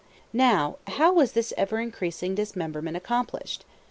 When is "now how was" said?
0.33-1.33